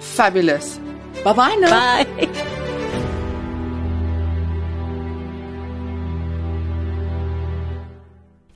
[0.00, 0.78] Fabulous.
[1.24, 1.70] Bye-bye now.
[1.70, 2.64] Bye.